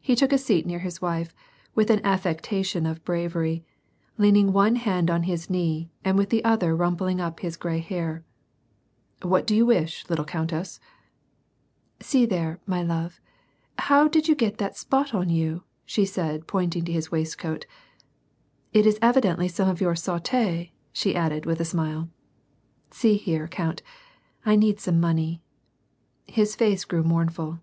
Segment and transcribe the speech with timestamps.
[0.00, 1.34] He took a seat near his wife,
[1.74, 3.64] with an affectation of bravery,
[4.18, 8.22] leaning one hand on his knee and with the other rumpling up his gray hair:"
[9.22, 10.78] What do you wish, little countess?""
[12.00, 13.18] See there, my love;
[13.78, 17.64] how did you get that spot on you," said she, pointing to his waistcoat."
[18.74, 22.10] It is evidently some of your «<7Mf6," she added, with a smile."
[23.00, 23.80] See here, count:
[24.44, 25.40] I need some money."
[26.26, 27.60] His face grew mournful.